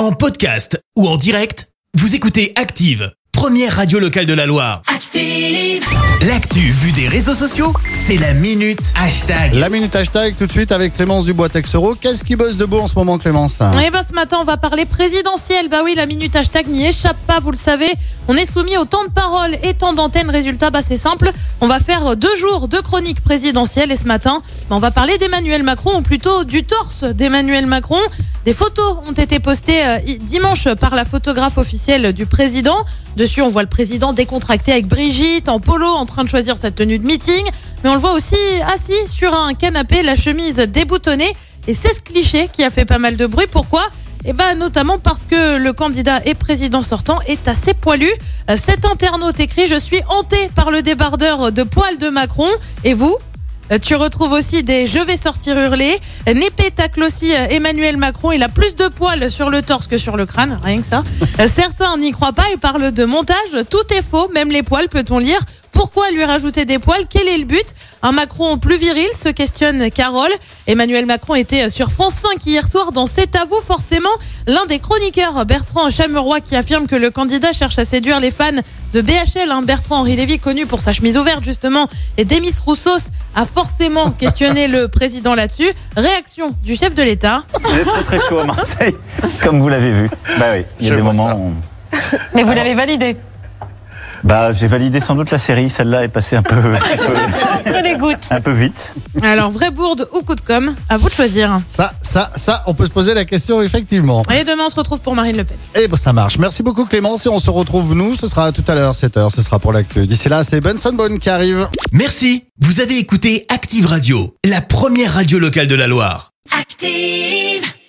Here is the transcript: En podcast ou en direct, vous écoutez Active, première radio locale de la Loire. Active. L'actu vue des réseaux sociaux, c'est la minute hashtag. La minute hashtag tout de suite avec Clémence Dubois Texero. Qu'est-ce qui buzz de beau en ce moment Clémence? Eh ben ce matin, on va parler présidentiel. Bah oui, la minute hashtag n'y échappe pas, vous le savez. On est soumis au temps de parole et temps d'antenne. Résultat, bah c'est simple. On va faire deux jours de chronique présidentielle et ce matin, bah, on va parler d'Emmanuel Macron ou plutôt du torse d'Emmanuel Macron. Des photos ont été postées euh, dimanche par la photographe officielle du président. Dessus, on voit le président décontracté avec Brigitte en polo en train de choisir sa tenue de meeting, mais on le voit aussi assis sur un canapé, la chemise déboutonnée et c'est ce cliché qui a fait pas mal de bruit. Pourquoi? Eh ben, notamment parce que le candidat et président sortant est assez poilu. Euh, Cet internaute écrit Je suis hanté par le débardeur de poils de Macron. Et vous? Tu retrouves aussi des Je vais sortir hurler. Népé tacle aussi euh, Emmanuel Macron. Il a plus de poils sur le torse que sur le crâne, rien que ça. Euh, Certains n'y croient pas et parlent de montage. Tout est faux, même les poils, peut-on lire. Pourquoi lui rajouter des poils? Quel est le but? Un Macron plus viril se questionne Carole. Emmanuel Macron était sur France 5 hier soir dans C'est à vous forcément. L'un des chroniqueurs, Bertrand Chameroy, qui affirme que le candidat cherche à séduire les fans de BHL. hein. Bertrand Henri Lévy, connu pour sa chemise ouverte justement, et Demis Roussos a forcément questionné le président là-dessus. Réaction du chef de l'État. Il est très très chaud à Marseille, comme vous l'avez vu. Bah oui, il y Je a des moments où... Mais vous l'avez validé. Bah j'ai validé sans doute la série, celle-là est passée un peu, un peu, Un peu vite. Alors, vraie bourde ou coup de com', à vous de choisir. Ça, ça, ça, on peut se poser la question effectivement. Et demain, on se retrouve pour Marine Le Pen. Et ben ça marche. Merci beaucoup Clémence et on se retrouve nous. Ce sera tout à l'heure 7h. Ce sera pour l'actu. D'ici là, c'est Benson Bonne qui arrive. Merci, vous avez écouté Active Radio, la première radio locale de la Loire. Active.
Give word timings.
En 0.00 0.12
podcast 0.12 0.82
ou 0.96 1.06
en 1.06 1.18
direct, 1.18 1.68
vous 1.92 2.14
écoutez 2.14 2.54
Active, 2.56 3.12
première 3.32 3.76
radio 3.76 3.98
locale 3.98 4.24
de 4.24 4.32
la 4.32 4.46
Loire. 4.46 4.80
Active. 4.86 5.84
L'actu 6.26 6.70
vue 6.70 6.92
des 6.92 7.06
réseaux 7.06 7.34
sociaux, 7.34 7.74
c'est 7.92 8.16
la 8.16 8.32
minute 8.32 8.94
hashtag. 8.96 9.54
La 9.56 9.68
minute 9.68 9.94
hashtag 9.94 10.36
tout 10.38 10.46
de 10.46 10.52
suite 10.52 10.72
avec 10.72 10.94
Clémence 10.96 11.26
Dubois 11.26 11.50
Texero. 11.50 11.96
Qu'est-ce 11.96 12.24
qui 12.24 12.34
buzz 12.34 12.56
de 12.56 12.64
beau 12.64 12.80
en 12.80 12.88
ce 12.88 12.94
moment 12.94 13.18
Clémence? 13.18 13.58
Eh 13.84 13.90
ben 13.90 14.00
ce 14.02 14.14
matin, 14.14 14.38
on 14.40 14.44
va 14.44 14.56
parler 14.56 14.86
présidentiel. 14.86 15.68
Bah 15.68 15.82
oui, 15.84 15.94
la 15.94 16.06
minute 16.06 16.34
hashtag 16.34 16.68
n'y 16.68 16.86
échappe 16.86 17.18
pas, 17.26 17.38
vous 17.38 17.50
le 17.50 17.58
savez. 17.58 17.92
On 18.26 18.36
est 18.36 18.50
soumis 18.50 18.78
au 18.78 18.86
temps 18.86 19.04
de 19.04 19.10
parole 19.10 19.58
et 19.62 19.74
temps 19.74 19.92
d'antenne. 19.92 20.30
Résultat, 20.30 20.70
bah 20.70 20.80
c'est 20.82 20.96
simple. 20.96 21.30
On 21.60 21.66
va 21.66 21.78
faire 21.78 22.16
deux 22.16 22.36
jours 22.36 22.68
de 22.68 22.78
chronique 22.78 23.20
présidentielle 23.20 23.92
et 23.92 23.98
ce 23.98 24.06
matin, 24.06 24.40
bah, 24.70 24.76
on 24.76 24.80
va 24.80 24.92
parler 24.92 25.18
d'Emmanuel 25.18 25.62
Macron 25.62 25.98
ou 25.98 26.00
plutôt 26.00 26.44
du 26.44 26.64
torse 26.64 27.04
d'Emmanuel 27.04 27.66
Macron. 27.66 28.00
Des 28.44 28.54
photos 28.54 28.96
ont 29.06 29.12
été 29.12 29.38
postées 29.38 29.84
euh, 29.84 29.98
dimanche 30.20 30.66
par 30.80 30.94
la 30.94 31.04
photographe 31.04 31.58
officielle 31.58 32.14
du 32.14 32.24
président. 32.24 32.76
Dessus, 33.16 33.42
on 33.42 33.48
voit 33.48 33.62
le 33.62 33.68
président 33.68 34.14
décontracté 34.14 34.72
avec 34.72 34.86
Brigitte 34.86 35.48
en 35.50 35.60
polo 35.60 35.86
en 35.86 36.06
train 36.06 36.24
de 36.24 36.28
choisir 36.28 36.56
sa 36.56 36.70
tenue 36.70 36.98
de 36.98 37.04
meeting, 37.04 37.44
mais 37.84 37.90
on 37.90 37.94
le 37.94 38.00
voit 38.00 38.14
aussi 38.14 38.36
assis 38.72 39.08
sur 39.08 39.34
un 39.34 39.52
canapé, 39.52 40.02
la 40.02 40.16
chemise 40.16 40.56
déboutonnée 40.56 41.36
et 41.68 41.74
c'est 41.74 41.92
ce 41.92 42.00
cliché 42.00 42.48
qui 42.50 42.64
a 42.64 42.70
fait 42.70 42.86
pas 42.86 42.98
mal 42.98 43.16
de 43.16 43.26
bruit. 43.26 43.46
Pourquoi? 43.50 43.82
Eh 44.24 44.32
ben, 44.32 44.54
notamment 44.54 44.98
parce 44.98 45.26
que 45.26 45.56
le 45.56 45.72
candidat 45.72 46.20
et 46.24 46.34
président 46.34 46.82
sortant 46.82 47.20
est 47.26 47.46
assez 47.48 47.74
poilu. 47.74 48.10
Euh, 48.50 48.56
Cet 48.56 48.84
internaute 48.84 49.38
écrit 49.40 49.66
Je 49.66 49.78
suis 49.78 50.00
hanté 50.08 50.50
par 50.54 50.70
le 50.70 50.82
débardeur 50.82 51.52
de 51.52 51.62
poils 51.62 51.98
de 51.98 52.08
Macron. 52.08 52.48
Et 52.84 52.94
vous? 52.94 53.16
Tu 53.78 53.94
retrouves 53.94 54.32
aussi 54.32 54.62
des 54.62 54.86
Je 54.86 54.98
vais 54.98 55.16
sortir 55.16 55.56
hurler. 55.56 55.98
Népé 56.26 56.70
tacle 56.70 57.02
aussi 57.04 57.34
euh, 57.34 57.46
Emmanuel 57.50 57.96
Macron. 57.96 58.32
Il 58.32 58.42
a 58.42 58.48
plus 58.48 58.74
de 58.74 58.88
poils 58.88 59.30
sur 59.30 59.48
le 59.50 59.62
torse 59.62 59.86
que 59.86 59.98
sur 59.98 60.16
le 60.16 60.26
crâne, 60.26 60.58
rien 60.62 60.78
que 60.78 60.86
ça. 60.86 61.02
Euh, 61.38 61.48
Certains 61.54 61.96
n'y 61.98 62.10
croient 62.12 62.32
pas 62.32 62.50
et 62.52 62.56
parlent 62.56 62.92
de 62.92 63.04
montage. 63.04 63.36
Tout 63.70 63.92
est 63.94 64.02
faux, 64.02 64.28
même 64.34 64.50
les 64.50 64.62
poils, 64.62 64.88
peut-on 64.88 65.18
lire. 65.18 65.40
Pourquoi 65.72 66.10
lui 66.10 66.24
rajouter 66.24 66.64
des 66.64 66.78
poils? 66.78 67.04
Quel 67.08 67.28
est 67.28 67.38
le 67.38 67.44
but? 67.44 67.66
Un 68.02 68.12
Macron 68.12 68.58
plus 68.58 68.76
viril 68.76 69.06
se 69.16 69.28
questionne 69.28 69.90
Carole. 69.90 70.32
Emmanuel 70.66 71.06
Macron 71.06 71.36
était 71.36 71.70
sur 71.70 71.90
France 71.92 72.14
5 72.14 72.44
hier 72.44 72.66
soir 72.68 72.92
dans 72.92 73.06
C'est 73.06 73.36
à 73.36 73.44
vous 73.44 73.60
forcément. 73.64 74.10
L'un 74.50 74.66
des 74.66 74.80
chroniqueurs, 74.80 75.46
Bertrand 75.46 75.90
Chameroy, 75.90 76.40
qui 76.40 76.56
affirme 76.56 76.88
que 76.88 76.96
le 76.96 77.10
candidat 77.12 77.52
cherche 77.52 77.78
à 77.78 77.84
séduire 77.84 78.18
les 78.18 78.32
fans 78.32 78.50
de 78.92 79.00
BHL. 79.00 79.48
hein. 79.48 79.62
Bertrand 79.62 79.98
Henri 79.98 80.16
Lévy, 80.16 80.40
connu 80.40 80.66
pour 80.66 80.80
sa 80.80 80.92
chemise 80.92 81.16
ouverte 81.16 81.44
justement, 81.44 81.86
et 82.18 82.24
Demis 82.24 82.50
Roussos 82.66 83.12
a 83.36 83.46
forcément 83.46 84.10
questionné 84.18 84.66
le 84.66 84.88
président 84.88 85.36
là-dessus. 85.36 85.70
Réaction 85.96 86.52
du 86.64 86.74
chef 86.74 86.96
de 86.96 87.02
l'État. 87.04 87.44
Il 87.70 87.78
est 87.78 87.84
très 87.84 88.02
très 88.02 88.28
chaud 88.28 88.40
à 88.40 88.44
Marseille, 88.44 88.96
comme 89.40 89.60
vous 89.60 89.68
l'avez 89.68 89.92
vu. 89.92 90.10
Bah 90.40 90.46
oui, 90.54 90.64
il 90.80 90.86
y 90.86 90.88
Je 90.88 90.94
a 90.94 90.96
des 90.96 91.02
moments 91.02 91.32
où... 91.36 91.52
Mais 92.34 92.42
vous 92.42 92.52
l'avez 92.52 92.74
validé. 92.74 93.16
Bah 94.24 94.50
j'ai 94.50 94.66
validé 94.66 95.00
sans 95.00 95.14
doute 95.14 95.30
la 95.30 95.38
série, 95.38 95.70
celle-là 95.70 96.02
est 96.02 96.08
passée 96.08 96.34
un 96.34 96.42
peu, 96.42 96.56
un 96.74 96.98
peu, 96.98 97.79
Un 98.30 98.40
peu 98.40 98.52
vite. 98.52 98.92
Alors, 99.22 99.50
vraie 99.50 99.70
bourde 99.70 100.08
ou 100.12 100.22
coup 100.22 100.34
de 100.34 100.40
com', 100.40 100.74
à 100.88 100.96
vous 100.96 101.08
de 101.08 101.14
choisir. 101.14 101.60
Ça, 101.68 101.92
ça, 102.00 102.30
ça, 102.36 102.62
on 102.66 102.74
peut 102.74 102.84
se 102.84 102.90
poser 102.90 103.14
la 103.14 103.24
question 103.24 103.62
effectivement. 103.62 104.22
Et 104.34 104.44
demain, 104.44 104.64
on 104.66 104.70
se 104.70 104.76
retrouve 104.76 105.00
pour 105.00 105.14
Marine 105.14 105.36
Le 105.36 105.44
Pen. 105.44 105.56
Et 105.74 105.88
ben 105.88 105.96
ça 105.96 106.12
marche. 106.12 106.38
Merci 106.38 106.62
beaucoup 106.62 106.84
Clémence 106.84 107.26
et 107.26 107.28
on 107.28 107.38
se 107.38 107.50
retrouve 107.50 107.94
nous. 107.94 108.16
Ce 108.16 108.28
sera 108.28 108.52
tout 108.52 108.64
à 108.68 108.74
l'heure 108.74 108.94
7h. 108.94 109.30
Ce 109.34 109.42
sera 109.42 109.58
pour 109.58 109.72
l'actu. 109.72 110.06
D'ici 110.06 110.28
là, 110.28 110.44
c'est 110.44 110.60
Benson 110.60 110.92
Bonne 110.92 111.18
qui 111.18 111.30
arrive. 111.30 111.68
Merci, 111.92 112.44
vous 112.60 112.80
avez 112.80 112.98
écouté 112.98 113.46
Active 113.48 113.86
Radio, 113.86 114.36
la 114.44 114.60
première 114.60 115.14
radio 115.14 115.38
locale 115.38 115.68
de 115.68 115.74
la 115.74 115.86
Loire. 115.86 116.32
Active. 116.58 117.70